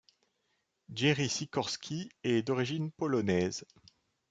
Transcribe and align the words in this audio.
Gerry 0.91 1.29
Sikorski 1.29 2.09
est 2.23 2.41
d'origine 2.41 2.89
polonaise. 2.91 3.65